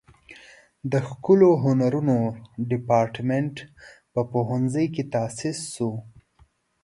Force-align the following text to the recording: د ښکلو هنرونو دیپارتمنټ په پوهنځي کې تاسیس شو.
د 0.91 0.93
ښکلو 1.07 1.49
هنرونو 1.63 2.17
دیپارتمنټ 2.71 3.55
په 4.13 4.21
پوهنځي 4.31 4.85
کې 4.93 5.03
تاسیس 5.13 5.59
شو. 5.73 5.91